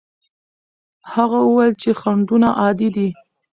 هغه 1.13 1.39
وویل 1.43 1.73
چې 1.81 1.89
خنډونه 1.99 2.47
عادي 2.59 2.89
دي. 2.95 3.07